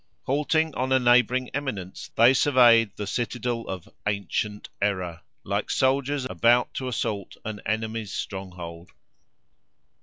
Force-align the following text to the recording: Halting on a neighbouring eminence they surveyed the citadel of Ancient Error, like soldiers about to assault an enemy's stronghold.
Halting 0.23 0.73
on 0.73 0.91
a 0.91 0.97
neighbouring 0.97 1.49
eminence 1.53 2.09
they 2.15 2.33
surveyed 2.33 2.89
the 2.95 3.05
citadel 3.05 3.67
of 3.67 3.87
Ancient 4.07 4.67
Error, 4.81 5.21
like 5.43 5.69
soldiers 5.69 6.25
about 6.25 6.73
to 6.73 6.87
assault 6.87 7.37
an 7.45 7.61
enemy's 7.67 8.11
stronghold. 8.11 8.89